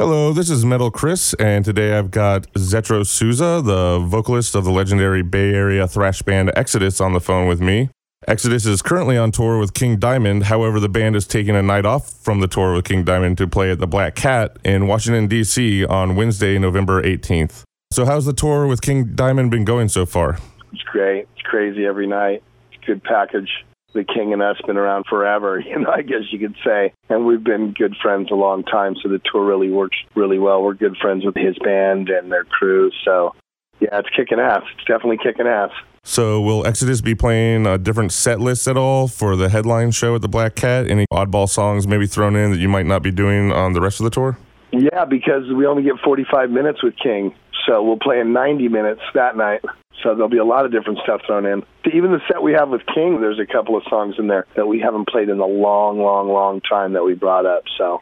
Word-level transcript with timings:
Hello, 0.00 0.32
this 0.32 0.48
is 0.48 0.64
Metal 0.64 0.90
Chris, 0.90 1.34
and 1.34 1.62
today 1.62 1.92
I've 1.92 2.10
got 2.10 2.50
Zetro 2.54 3.06
Souza, 3.06 3.60
the 3.62 3.98
vocalist 3.98 4.54
of 4.54 4.64
the 4.64 4.70
legendary 4.70 5.20
Bay 5.20 5.52
Area 5.52 5.86
thrash 5.86 6.22
band 6.22 6.50
Exodus, 6.56 7.02
on 7.02 7.12
the 7.12 7.20
phone 7.20 7.46
with 7.46 7.60
me. 7.60 7.90
Exodus 8.26 8.64
is 8.64 8.80
currently 8.80 9.18
on 9.18 9.30
tour 9.30 9.58
with 9.58 9.74
King 9.74 9.98
Diamond. 9.98 10.44
However, 10.44 10.80
the 10.80 10.88
band 10.88 11.16
is 11.16 11.26
taking 11.26 11.54
a 11.54 11.60
night 11.60 11.84
off 11.84 12.14
from 12.24 12.40
the 12.40 12.48
tour 12.48 12.72
with 12.72 12.86
King 12.86 13.04
Diamond 13.04 13.36
to 13.36 13.46
play 13.46 13.70
at 13.70 13.78
the 13.78 13.86
Black 13.86 14.14
Cat 14.14 14.56
in 14.64 14.86
Washington, 14.86 15.26
D.C. 15.26 15.84
on 15.84 16.16
Wednesday, 16.16 16.58
November 16.58 17.02
18th. 17.02 17.64
So, 17.92 18.06
how's 18.06 18.24
the 18.24 18.32
tour 18.32 18.66
with 18.66 18.80
King 18.80 19.14
Diamond 19.14 19.50
been 19.50 19.66
going 19.66 19.90
so 19.90 20.06
far? 20.06 20.38
It's 20.72 20.82
great. 20.84 21.28
It's 21.34 21.42
crazy 21.42 21.84
every 21.84 22.06
night. 22.06 22.42
It's 22.72 22.86
good 22.86 23.04
package 23.04 23.50
the 23.92 24.04
King 24.04 24.32
and 24.32 24.42
us 24.42 24.56
been 24.66 24.76
around 24.76 25.04
forever, 25.08 25.60
you 25.66 25.78
know, 25.78 25.90
I 25.90 26.02
guess 26.02 26.30
you 26.30 26.38
could 26.38 26.56
say. 26.64 26.92
And 27.08 27.26
we've 27.26 27.44
been 27.44 27.72
good 27.72 27.96
friends 28.02 28.30
a 28.30 28.34
long 28.34 28.64
time, 28.64 28.94
so 29.02 29.08
the 29.08 29.20
tour 29.30 29.44
really 29.44 29.70
works 29.70 29.96
really 30.14 30.38
well. 30.38 30.62
We're 30.62 30.74
good 30.74 30.96
friends 30.96 31.24
with 31.24 31.36
his 31.36 31.58
band 31.58 32.08
and 32.08 32.30
their 32.30 32.44
crew, 32.44 32.90
so 33.04 33.34
yeah, 33.80 33.98
it's 33.98 34.10
kicking 34.14 34.38
ass. 34.38 34.62
It's 34.76 34.84
definitely 34.86 35.18
kicking 35.22 35.46
ass. 35.46 35.70
So, 36.02 36.40
will 36.40 36.66
Exodus 36.66 37.02
be 37.02 37.14
playing 37.14 37.66
a 37.66 37.76
different 37.76 38.12
set 38.12 38.40
list 38.40 38.66
at 38.66 38.76
all 38.76 39.06
for 39.06 39.36
the 39.36 39.50
headline 39.50 39.90
show 39.90 40.14
at 40.14 40.22
the 40.22 40.28
Black 40.28 40.54
Cat? 40.54 40.90
Any 40.90 41.06
oddball 41.12 41.48
songs 41.48 41.86
maybe 41.86 42.06
thrown 42.06 42.36
in 42.36 42.50
that 42.52 42.58
you 42.58 42.68
might 42.68 42.86
not 42.86 43.02
be 43.02 43.10
doing 43.10 43.52
on 43.52 43.74
the 43.74 43.80
rest 43.82 44.00
of 44.00 44.04
the 44.04 44.10
tour? 44.10 44.38
Yeah, 44.72 45.04
because 45.04 45.44
we 45.54 45.66
only 45.66 45.82
get 45.82 45.94
45 46.02 46.50
minutes 46.50 46.82
with 46.82 46.94
King, 46.96 47.34
so 47.66 47.82
we'll 47.82 47.98
play 47.98 48.20
in 48.20 48.32
90 48.32 48.68
minutes 48.68 49.02
that 49.14 49.36
night. 49.36 49.62
So 50.02 50.14
there'll 50.14 50.30
be 50.30 50.38
a 50.38 50.44
lot 50.44 50.64
of 50.64 50.72
different 50.72 50.98
stuff 51.02 51.20
thrown 51.26 51.44
in. 51.44 51.62
Even 51.92 52.12
the 52.12 52.20
set 52.26 52.42
we 52.42 52.52
have 52.52 52.70
with 52.70 52.82
King, 52.94 53.20
there's 53.20 53.38
a 53.38 53.46
couple 53.46 53.76
of 53.76 53.82
songs 53.90 54.14
in 54.18 54.28
there 54.28 54.46
that 54.56 54.66
we 54.66 54.80
haven't 54.80 55.08
played 55.08 55.28
in 55.28 55.38
a 55.40 55.46
long, 55.46 56.00
long, 56.00 56.28
long 56.28 56.60
time 56.62 56.94
that 56.94 57.04
we 57.04 57.14
brought 57.14 57.44
up. 57.44 57.64
So 57.76 58.00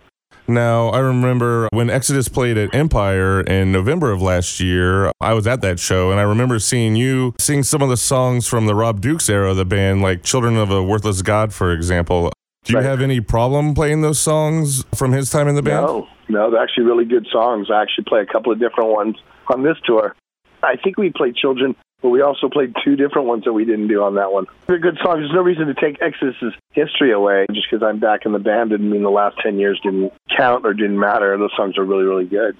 now, 0.50 0.88
I 0.88 1.00
remember 1.00 1.68
when 1.72 1.90
Exodus 1.90 2.28
played 2.28 2.56
at 2.56 2.74
Empire 2.74 3.42
in 3.42 3.70
November 3.70 4.12
of 4.12 4.22
last 4.22 4.60
year, 4.60 5.12
I 5.20 5.34
was 5.34 5.46
at 5.46 5.60
that 5.60 5.78
show 5.78 6.10
and 6.10 6.18
I 6.18 6.22
remember 6.22 6.58
seeing 6.58 6.96
you 6.96 7.34
sing 7.38 7.62
some 7.62 7.82
of 7.82 7.90
the 7.90 7.98
songs 7.98 8.46
from 8.46 8.64
the 8.64 8.74
Rob 8.74 9.02
Dukes 9.02 9.28
era 9.28 9.50
of 9.50 9.58
the 9.58 9.66
band, 9.66 10.00
like 10.00 10.22
Children 10.22 10.56
of 10.56 10.70
a 10.70 10.82
Worthless 10.82 11.20
God, 11.20 11.52
for 11.52 11.72
example. 11.72 12.32
Do 12.64 12.72
you 12.72 12.78
right. 12.78 12.86
have 12.86 13.02
any 13.02 13.20
problem 13.20 13.74
playing 13.74 14.00
those 14.00 14.18
songs 14.18 14.84
from 14.94 15.12
his 15.12 15.28
time 15.28 15.48
in 15.48 15.54
the 15.54 15.62
band? 15.62 15.86
No, 15.86 16.08
no, 16.30 16.50
they're 16.50 16.62
actually 16.62 16.84
really 16.84 17.04
good 17.04 17.26
songs. 17.30 17.68
I 17.70 17.82
actually 17.82 18.04
play 18.04 18.20
a 18.20 18.26
couple 18.26 18.50
of 18.50 18.58
different 18.58 18.90
ones 18.90 19.16
on 19.52 19.62
this 19.64 19.76
tour. 19.84 20.16
I 20.62 20.76
think 20.82 20.96
we 20.96 21.10
played 21.10 21.36
Children 21.36 21.76
but 22.02 22.10
we 22.10 22.22
also 22.22 22.48
played 22.48 22.74
two 22.84 22.96
different 22.96 23.26
ones 23.26 23.44
that 23.44 23.52
we 23.52 23.64
didn't 23.64 23.88
do 23.88 24.02
on 24.02 24.14
that 24.14 24.32
one. 24.32 24.46
They're 24.66 24.78
good 24.78 24.98
songs. 25.02 25.18
There's 25.18 25.32
no 25.32 25.42
reason 25.42 25.66
to 25.66 25.74
take 25.74 26.00
Exodus's 26.00 26.54
history 26.70 27.12
away 27.12 27.46
just 27.52 27.66
because 27.70 27.84
I'm 27.84 27.98
back 27.98 28.20
in 28.24 28.32
the 28.32 28.38
band 28.38 28.70
didn't 28.70 28.90
mean 28.90 29.02
the 29.02 29.10
last 29.10 29.36
10 29.42 29.58
years 29.58 29.80
didn't 29.82 30.12
count 30.36 30.64
or 30.64 30.74
didn't 30.74 30.98
matter. 30.98 31.36
Those 31.36 31.52
songs 31.56 31.76
are 31.76 31.84
really, 31.84 32.04
really 32.04 32.26
good. 32.26 32.56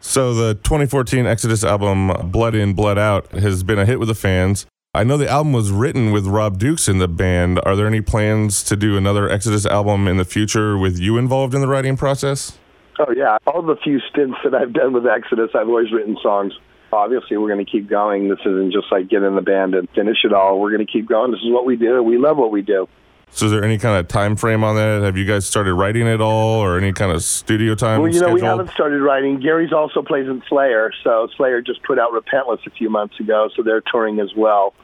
So 0.00 0.34
the 0.34 0.54
2014 0.54 1.26
Exodus 1.26 1.62
album, 1.62 2.30
Blood 2.32 2.56
In, 2.56 2.74
Blood 2.74 2.98
Out, 2.98 3.30
has 3.32 3.62
been 3.62 3.78
a 3.78 3.86
hit 3.86 4.00
with 4.00 4.08
the 4.08 4.16
fans. 4.16 4.66
I 4.94 5.04
know 5.04 5.16
the 5.16 5.30
album 5.30 5.52
was 5.52 5.70
written 5.70 6.10
with 6.10 6.26
Rob 6.26 6.58
Dukes 6.58 6.88
in 6.88 6.98
the 6.98 7.08
band. 7.08 7.60
Are 7.64 7.76
there 7.76 7.86
any 7.86 8.00
plans 8.00 8.64
to 8.64 8.76
do 8.76 8.96
another 8.96 9.30
Exodus 9.30 9.64
album 9.64 10.08
in 10.08 10.16
the 10.16 10.24
future 10.24 10.76
with 10.76 10.98
you 10.98 11.18
involved 11.18 11.54
in 11.54 11.60
the 11.60 11.68
writing 11.68 11.96
process? 11.96 12.58
Oh, 12.98 13.12
yeah. 13.16 13.38
All 13.46 13.62
the 13.62 13.76
few 13.76 14.00
stints 14.10 14.36
that 14.44 14.54
I've 14.54 14.72
done 14.72 14.92
with 14.92 15.06
Exodus, 15.06 15.50
I've 15.54 15.68
always 15.68 15.92
written 15.92 16.16
songs 16.20 16.52
obviously 16.92 17.36
we're 17.36 17.48
going 17.48 17.64
to 17.64 17.70
keep 17.70 17.88
going. 17.88 18.28
This 18.28 18.40
isn't 18.40 18.72
just 18.72 18.92
like 18.92 19.08
get 19.08 19.22
in 19.22 19.34
the 19.34 19.42
band 19.42 19.74
and 19.74 19.88
finish 19.90 20.18
it 20.24 20.32
all. 20.32 20.60
We're 20.60 20.70
going 20.70 20.86
to 20.86 20.92
keep 20.92 21.08
going. 21.08 21.30
This 21.30 21.40
is 21.40 21.50
what 21.50 21.64
we 21.64 21.76
do. 21.76 22.02
We 22.02 22.18
love 22.18 22.36
what 22.36 22.50
we 22.50 22.62
do. 22.62 22.88
So, 23.34 23.46
is 23.46 23.52
there 23.52 23.64
any 23.64 23.78
kind 23.78 23.98
of 23.98 24.08
time 24.08 24.36
frame 24.36 24.62
on 24.62 24.76
that? 24.76 25.02
Have 25.02 25.16
you 25.16 25.24
guys 25.24 25.46
started 25.46 25.72
writing 25.72 26.06
at 26.06 26.20
all, 26.20 26.60
or 26.60 26.76
any 26.76 26.92
kind 26.92 27.10
of 27.10 27.22
studio 27.24 27.74
time? 27.74 28.02
Well, 28.02 28.12
you 28.12 28.20
know, 28.20 28.26
scheduled? 28.26 28.42
we 28.42 28.46
haven't 28.46 28.70
started 28.72 29.00
writing. 29.00 29.40
Gary's 29.40 29.72
also 29.72 30.02
plays 30.02 30.26
in 30.28 30.42
Slayer, 30.50 30.92
so 31.02 31.28
Slayer 31.38 31.62
just 31.62 31.82
put 31.82 31.98
out 31.98 32.12
Repentless 32.12 32.66
a 32.66 32.70
few 32.70 32.90
months 32.90 33.18
ago, 33.18 33.48
so 33.56 33.62
they're 33.62 33.80
touring 33.80 34.20
as 34.20 34.34
well. 34.36 34.74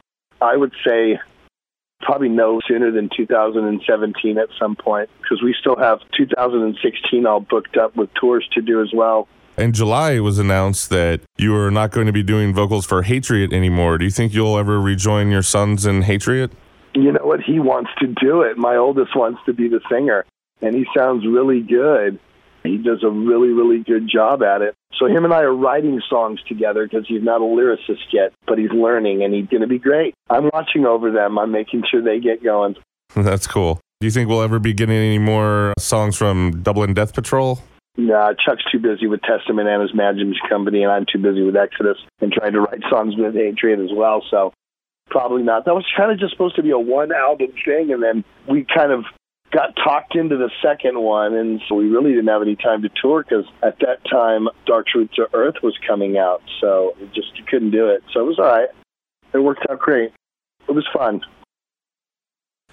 I 0.41 0.57
would 0.57 0.73
say 0.87 1.21
probably 2.01 2.31
no 2.31 2.61
sooner 2.67 2.91
than 2.91 3.11
2017 3.15 4.39
at 4.39 4.49
some 4.59 4.77
point, 4.77 5.11
because 5.21 5.43
we 5.43 5.55
still 5.61 5.77
have 5.77 5.99
2016 6.17 7.27
all 7.27 7.41
booked 7.41 7.77
up 7.77 7.97
with 7.97 8.09
tours 8.15 8.49
to 8.55 8.63
do 8.63 8.81
as 8.81 8.89
well. 8.95 9.29
In 9.59 9.73
July, 9.73 10.13
it 10.13 10.21
was 10.21 10.39
announced 10.39 10.89
that 10.91 11.21
you 11.37 11.53
are 11.57 11.69
not 11.69 11.91
going 11.91 12.07
to 12.07 12.13
be 12.13 12.23
doing 12.23 12.55
vocals 12.55 12.87
for 12.87 13.03
Hatriot 13.03 13.53
anymore. 13.53 13.99
Do 13.99 14.05
you 14.05 14.11
think 14.13 14.33
you'll 14.33 14.57
ever 14.57 14.81
rejoin 14.81 15.33
your 15.33 15.43
sons 15.43 15.85
in 15.85 16.03
Hatriot? 16.03 16.53
You 16.95 17.11
know 17.11 17.25
what? 17.25 17.41
He 17.41 17.59
wants 17.59 17.91
to 17.99 18.07
do 18.07 18.43
it. 18.43 18.57
My 18.57 18.77
oldest 18.77 19.17
wants 19.17 19.41
to 19.47 19.53
be 19.53 19.69
the 19.69 19.81
singer, 19.91 20.25
and 20.63 20.77
he 20.77 20.87
sounds 20.97 21.27
really 21.27 21.61
good. 21.61 22.21
He 22.63 22.79
does 22.79 23.03
a 23.03 23.11
really, 23.11 23.49
really 23.49 23.83
good 23.83 24.09
job 24.09 24.45
at 24.45 24.63
it. 24.63 24.77
So 24.97 25.07
him 25.07 25.25
and 25.25 25.35
I 25.35 25.41
are 25.41 25.55
writing 25.55 26.01
songs 26.09 26.41
together 26.49 26.87
because 26.87 27.09
he's 27.09 27.23
not 27.25 27.41
a 27.41 27.45
lyricist 27.45 28.13
yet, 28.13 28.33
but 28.47 28.59
he's 28.59 28.71
learning, 28.71 29.25
and 29.25 29.35
he's 29.35 29.49
going 29.49 29.63
to 29.63 29.67
be 29.67 29.81
great. 29.81 30.15
I'm 30.31 30.51
watching 30.53 30.87
over 30.87 31.11
them. 31.11 31.37
I'm 31.37 31.51
making 31.51 31.83
sure 31.91 32.01
they 32.01 32.21
get 32.21 32.45
going. 32.45 32.77
That's 33.17 33.49
cool. 33.49 33.81
Do 34.01 34.07
you 34.07 34.13
think 34.13 34.29
we'll 34.29 34.43
ever 34.43 34.61
be 34.61 34.73
getting 34.73 34.95
any 34.95 35.19
more 35.19 35.75
songs 35.81 36.17
from 36.17 36.63
Dublin 36.63 36.95
Death 36.95 37.13
Patrol? 37.13 37.61
Uh, 37.99 38.35
Chuck's 38.45 38.63
too 38.71 38.79
busy 38.79 39.09
with 39.09 39.21
Testament 39.23 39.69
and 39.69 39.83
his 39.83 39.93
management 39.93 40.37
company, 40.49 40.85
and 40.85 40.93
I'm 40.93 41.05
too 41.11 41.19
busy 41.19 41.43
with 41.43 41.57
Exodus 41.57 41.99
and 42.21 42.33
trying 42.33 42.53
to 42.53 42.61
write 42.61 42.81
songs 42.89 43.15
with 43.17 43.37
Adrian 43.37 43.83
as 43.83 43.91
well. 43.93 44.23
So 44.31 44.53
probably 45.11 45.43
not. 45.43 45.65
That 45.65 45.75
was 45.75 45.85
kind 45.97 46.13
of 46.13 46.19
just 46.19 46.33
supposed 46.33 46.57
to 46.57 46.63
be 46.63 46.71
a 46.71 46.79
one 46.79 47.11
album 47.13 47.49
thing, 47.65 47.91
and 47.93 48.03
then 48.03 48.25
we 48.49 48.65
kind 48.65 48.93
of 48.93 49.05
got 49.51 49.75
talked 49.77 50.15
into 50.15 50.37
the 50.37 50.51
second 50.63 51.01
one, 51.01 51.35
and 51.35 51.61
so 51.69 51.75
we 51.75 51.89
really 51.89 52.11
didn't 52.11 52.29
have 52.29 52.43
any 52.43 52.55
time 52.55 52.83
to 52.83 52.89
tour 53.03 53.25
because 53.25 53.47
at 53.63 53.79
that 53.81 53.99
time 54.09 54.49
Dark 54.67 54.87
Roots 54.95 55.19
of 55.19 55.35
Earth 55.35 55.57
was 55.63 55.77
coming 55.87 56.19
out, 56.19 56.43
so 56.61 56.95
we 57.01 57.07
just 57.15 57.33
couldn't 57.49 57.71
do 57.71 57.89
it. 57.89 58.03
So 58.13 58.21
it 58.21 58.27
was 58.27 58.39
all 58.39 58.45
right. 58.45 58.69
It 59.33 59.39
worked 59.39 59.67
out 59.69 59.79
great. 59.79 60.13
It 60.69 60.73
was 60.73 60.87
fun. 60.93 61.23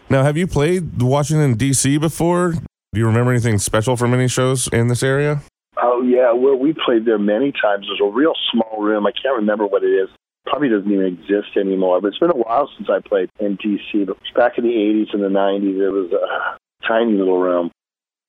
Now, 0.10 0.24
have 0.24 0.38
you 0.38 0.46
played 0.46 1.02
Washington 1.02 1.56
D.C. 1.56 1.98
before? 1.98 2.54
Do 2.96 3.02
you 3.02 3.08
remember 3.08 3.32
anything 3.32 3.58
special 3.58 3.98
from 3.98 4.14
any 4.14 4.30
shows 4.30 4.70
in 4.70 4.88
this 4.88 5.04
area? 5.04 5.42
Oh 5.76 6.02
yeah, 6.02 6.32
well 6.32 6.56
we 6.56 6.74
played 6.74 7.04
there 7.04 7.20
many 7.20 7.52
times. 7.52 7.88
There's 7.88 8.00
a 8.02 8.10
real 8.10 8.32
small 8.54 8.82
room. 8.82 9.06
I 9.06 9.12
can't 9.12 9.36
remember 9.36 9.68
what 9.68 9.84
it 9.84 9.88
is. 9.88 10.08
Probably 10.46 10.70
doesn't 10.70 10.90
even 10.90 11.06
exist 11.06 11.58
anymore. 11.58 12.00
But 12.00 12.08
it's 12.08 12.20
been 12.20 12.32
a 12.32 12.38
while 12.38 12.70
since 12.78 12.90
I 12.90 13.06
played 13.06 13.30
in 13.38 13.58
DC. 13.58 14.08
But 14.08 14.16
back 14.34 14.58
in 14.58 14.64
the 14.64 14.70
80s 14.70 15.14
and 15.14 15.22
the 15.22 15.28
90s, 15.28 15.78
it 15.78 15.90
was 15.90 16.10
a 16.14 16.88
tiny 16.88 17.12
little 17.16 17.38
room. 17.38 17.70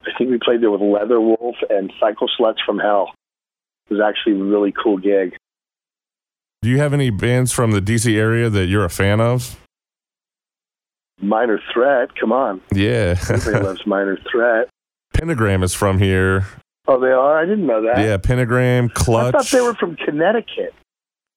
I 0.03 0.11
think 0.19 0.31
we 0.31 0.39
played 0.45 0.63
there 0.63 0.73
with 0.73 0.81
Leatherwolf 0.81 1.55
and 1.71 1.93
Psycho 2.01 2.27
Sluts 2.37 2.59
from 2.67 2.81
Hell. 2.81 3.13
It 3.89 3.95
was 3.95 4.03
actually 4.05 4.41
a 4.41 4.43
really 4.43 4.73
cool 4.73 4.97
gig. 4.97 5.37
Do 6.63 6.71
you 6.71 6.79
have 6.79 6.93
any 6.93 7.11
bands 7.11 7.53
from 7.53 7.71
the 7.71 7.81
DC 7.81 8.17
area 8.17 8.51
that 8.51 8.67
you're 8.67 8.85
a 8.85 8.91
fan 8.91 9.21
of? 9.21 9.65
Minor 11.21 11.61
Threat. 11.73 12.11
Come 12.19 12.33
on. 12.33 12.61
Yeah. 12.73 13.17
Everybody 13.29 13.65
loves 13.65 13.87
Minor 13.87 14.19
Threat. 14.31 14.69
Pentagram 15.15 15.63
is 15.63 15.75
from 15.75 15.99
here. 15.99 16.47
Oh, 16.89 17.01
they 17.01 17.11
are? 17.11 17.39
I 17.39 17.45
didn't 17.45 17.67
know 17.67 17.83
that. 17.83 17.99
Yeah, 17.99 18.17
Pentagram, 18.17 18.89
Clutch. 18.91 19.35
I 19.35 19.39
thought 19.39 19.51
they 19.51 19.61
were 19.61 19.75
from 19.75 19.97
Connecticut. 19.97 20.75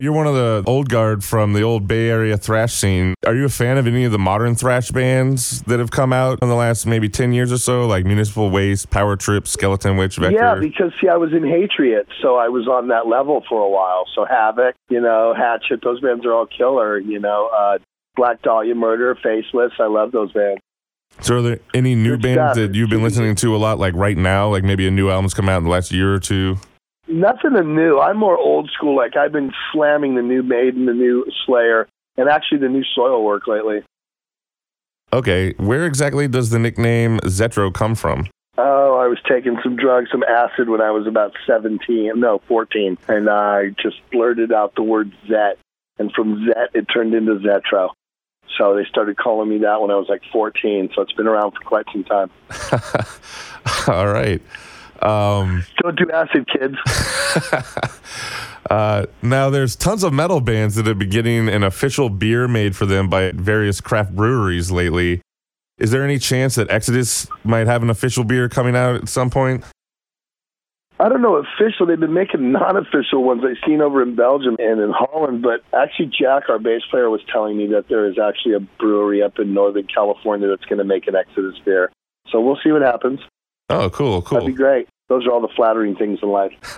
You're 0.02 0.14
one 0.14 0.28
of 0.28 0.34
the 0.34 0.64
old 0.66 0.88
guard 0.88 1.26
from 1.26 1.52
the 1.52 1.62
old 1.62 1.86
Bay 1.86 2.10
Area 2.10 2.38
thrash 2.38 2.74
scene. 2.74 3.16
Are 3.26 3.36
you 3.36 3.44
a 3.44 3.50
fan 3.50 3.78
of 3.78 3.86
any 3.86 4.06
of 4.06 4.14
the 4.14 4.20
modern 4.20 4.56
thrash 4.56 4.92
bands 4.92 5.62
that 5.64 5.80
have 5.80 5.92
come 5.92 6.14
out 6.14 6.40
in 6.42 6.48
the 6.48 6.56
last 6.56 6.86
maybe 6.86 7.10
10 7.10 7.34
years 7.34 7.52
or 7.52 7.58
so, 7.58 7.86
like 7.86 8.06
Municipal 8.06 8.50
Waste, 8.50 8.90
Power 8.92 9.18
Trip, 9.18 9.46
Skeleton 9.46 9.98
Witch, 9.98 10.16
Vektor? 10.16 10.32
Yeah, 10.32 10.56
because, 10.56 10.94
see, 11.02 11.10
I 11.10 11.18
was 11.18 11.34
in 11.34 11.44
Hatriot, 11.46 12.08
so 12.22 12.38
I 12.38 12.48
was 12.48 12.66
on 12.66 12.88
that 12.88 13.08
level 13.08 13.44
for 13.50 13.62
a 13.62 13.70
while. 13.70 14.06
So 14.16 14.26
Havok, 14.26 14.72
you 14.90 15.02
know, 15.02 15.34
Hatchet, 15.36 15.82
those 15.84 16.00
bands 16.00 16.26
are 16.26 16.32
all 16.32 16.46
killer, 16.46 16.98
you 16.98 17.20
know. 17.20 17.50
Uh, 17.54 17.80
Black 18.20 18.42
Dahlia 18.42 18.76
Murder, 18.76 19.16
Faceless. 19.24 19.72
I 19.80 19.88
love 19.88 20.12
those 20.12 20.34
bands. 20.34 20.60
So, 21.22 21.38
are 21.38 21.42
there 21.42 21.60
any 21.74 21.96
new 21.96 22.18
Good 22.18 22.22
bands 22.22 22.40
stuff. 22.40 22.56
that 22.56 22.76
you've 22.76 22.90
been 22.90 23.02
listening 23.02 23.36
to 23.36 23.56
a 23.56 23.58
lot, 23.58 23.80
like 23.80 23.94
right 23.96 24.18
now? 24.18 24.50
Like 24.50 24.66
maybe 24.66 24.86
a 24.86 24.92
new 24.92 25.10
album's 25.10 25.34
come 25.34 25.48
out 25.48 25.60
in 25.60 25.64
the 25.64 25.70
last 25.70 25.94
year 25.94 26.14
or 26.14 26.20
two? 26.20 26.58
Nothing 27.08 27.54
new. 27.76 27.98
I'm 27.98 28.18
more 28.18 28.38
old 28.38 28.70
school. 28.72 28.96
Like 28.96 29.16
I've 29.16 29.32
been 29.32 29.52
slamming 29.72 30.16
the 30.16 30.22
new 30.22 30.44
Maiden, 30.44 30.86
the 30.86 30.94
new 30.94 31.26
Slayer, 31.46 31.88
and 32.18 32.28
actually 32.28 32.58
the 32.60 32.68
new 32.68 32.84
Soilwork 32.98 33.48
lately. 33.48 33.84
Okay, 35.14 35.54
where 35.54 35.86
exactly 35.86 36.28
does 36.28 36.50
the 36.50 36.60
nickname 36.60 37.20
Zetro 37.22 37.74
come 37.74 37.96
from? 37.96 38.28
Oh, 38.58 39.00
I 39.02 39.08
was 39.08 39.18
taking 39.28 39.58
some 39.64 39.78
drugs, 39.78 40.10
some 40.12 40.24
acid 40.24 40.68
when 40.68 40.82
I 40.82 40.92
was 40.92 41.08
about 41.08 41.32
17, 41.48 42.12
no, 42.18 42.42
14, 42.50 42.98
and 43.08 43.30
I 43.30 43.70
just 43.82 43.98
blurted 44.12 44.52
out 44.52 44.76
the 44.76 44.84
word 44.84 45.14
Zet. 45.28 45.58
And 45.98 46.12
from 46.12 46.46
Zet, 46.46 46.70
it 46.74 46.86
turned 46.94 47.14
into 47.14 47.36
Zetro. 47.36 47.90
So 48.58 48.76
they 48.76 48.86
started 48.86 49.18
calling 49.18 49.50
me 49.50 49.60
that 49.60 49.82
when 49.82 49.92
I 49.92 49.96
was 49.96 50.08
like 50.10 50.22
14. 50.32 50.90
So 50.96 51.02
it's 51.02 51.14
been 51.14 51.28
around 51.28 51.52
for 51.52 51.62
quite 51.62 51.86
some 51.92 52.04
time. 52.04 52.30
All 53.88 54.08
right. 54.08 54.42
Um, 55.02 55.64
Don't 55.82 55.98
do 55.98 56.12
acid, 56.12 56.48
kids. 56.48 56.76
uh, 58.70 59.06
now, 59.22 59.50
there's 59.50 59.76
tons 59.76 60.04
of 60.04 60.14
metal 60.14 60.42
bands 60.42 60.76
that 60.76 60.86
have 60.86 61.00
been 61.00 61.10
getting 61.10 61.48
an 61.48 61.64
official 61.64 62.10
beer 62.10 62.48
made 62.48 62.76
for 62.76 62.86
them 62.86 63.10
by 63.10 63.32
various 63.32 63.80
craft 63.80 64.16
breweries 64.16 64.72
lately. 64.72 65.22
Is 65.78 65.92
there 65.92 66.04
any 66.04 66.20
chance 66.20 66.56
that 66.56 66.70
Exodus 66.70 67.28
might 67.46 67.68
have 67.68 67.82
an 67.82 67.90
official 67.90 68.26
beer 68.26 68.50
coming 68.50 68.76
out 68.76 68.96
at 68.96 69.08
some 69.08 69.30
point? 69.30 69.64
I 71.02 71.08
don't 71.08 71.22
know 71.22 71.36
official. 71.38 71.86
They've 71.86 72.00
been 72.00 72.14
making 72.14 72.52
non-official 72.54 73.24
ones 73.24 73.42
I've 73.46 73.58
seen 73.66 73.82
over 73.82 74.02
in 74.02 74.16
Belgium 74.16 74.56
and 74.60 74.80
in 74.82 74.92
Holland. 74.94 75.42
But 75.42 75.62
actually, 75.78 76.08
Jack, 76.08 76.50
our 76.50 76.60
bass 76.60 76.82
player, 76.92 77.10
was 77.10 77.22
telling 77.32 77.56
me 77.58 77.68
that 77.68 77.88
there 77.88 78.06
is 78.06 78.18
actually 78.20 78.56
a 78.56 78.60
brewery 78.60 79.24
up 79.24 79.40
in 79.40 79.54
Northern 79.54 79.88
California 79.88 80.48
that's 80.50 80.66
going 80.66 80.80
to 80.80 80.84
make 80.84 81.08
an 81.08 81.16
Exodus 81.16 81.56
beer. 81.64 81.92
So 82.30 82.42
we'll 82.42 82.60
see 82.64 82.72
what 82.72 82.82
happens. 82.82 83.20
Oh, 83.70 83.90
cool, 83.90 84.22
cool. 84.22 84.40
That'd 84.40 84.54
be 84.54 84.58
great. 84.58 84.88
Those 85.08 85.26
are 85.26 85.32
all 85.32 85.42
the 85.42 85.48
flattering 85.56 85.96
things 85.96 86.20
in 86.22 86.30
life. 86.30 86.52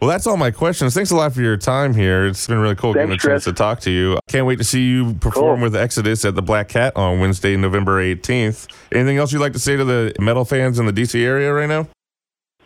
well, 0.00 0.08
that's 0.08 0.26
all 0.26 0.36
my 0.36 0.50
questions. 0.50 0.94
Thanks 0.94 1.10
a 1.10 1.16
lot 1.16 1.32
for 1.34 1.42
your 1.42 1.56
time 1.56 1.94
here. 1.94 2.26
It's 2.26 2.46
been 2.46 2.58
really 2.58 2.76
cool 2.76 2.94
Thanks, 2.94 3.06
getting 3.06 3.12
a 3.14 3.18
chance 3.18 3.44
Chris. 3.44 3.44
to 3.44 3.52
talk 3.52 3.80
to 3.80 3.90
you. 3.90 4.18
Can't 4.28 4.46
wait 4.46 4.56
to 4.58 4.64
see 4.64 4.82
you 4.82 5.14
perform 5.14 5.56
Cool. 5.58 5.64
with 5.64 5.76
Exodus 5.76 6.24
at 6.24 6.34
the 6.36 6.42
Black 6.42 6.68
Cat 6.68 6.96
on 6.96 7.18
Wednesday, 7.18 7.56
November 7.56 8.00
18th. 8.02 8.68
Anything 8.92 9.18
else 9.18 9.32
you'd 9.32 9.40
like 9.40 9.52
to 9.54 9.58
say 9.58 9.76
to 9.76 9.84
the 9.84 10.14
metal 10.20 10.44
fans 10.44 10.78
in 10.78 10.86
the 10.86 10.92
DC 10.92 11.20
area 11.20 11.52
right 11.52 11.68
now? 11.68 11.88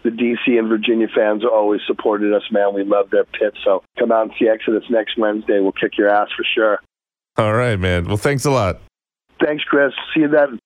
The 0.04 0.10
DC 0.10 0.58
and 0.58 0.68
Virginia 0.68 1.08
fans 1.14 1.42
have 1.42 1.52
always 1.52 1.80
supported 1.86 2.32
us, 2.34 2.42
man. 2.52 2.74
We 2.74 2.84
love 2.84 3.10
their 3.10 3.24
pit. 3.24 3.54
So 3.64 3.82
come 3.98 4.12
out 4.12 4.22
and 4.22 4.32
see 4.38 4.48
Exodus 4.48 4.84
next 4.90 5.18
Wednesday. 5.18 5.60
We'll 5.60 5.72
kick 5.72 5.96
your 5.96 6.10
ass 6.10 6.28
for 6.36 6.44
sure. 6.54 6.78
All 7.36 7.54
right, 7.54 7.78
man. 7.80 8.06
Well, 8.06 8.18
thanks 8.18 8.44
a 8.44 8.50
lot. 8.50 8.80
Thanks, 9.42 9.64
Chris. 9.64 9.92
See 10.14 10.20
you 10.20 10.28
then. 10.28 10.60